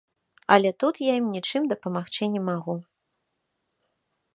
Але 0.55 0.69
тут 0.83 0.95
я 1.11 1.19
ім 1.21 1.27
нічым 1.35 1.69
дапамагчы 1.75 2.23
не 2.37 2.41
магу. 2.47 2.79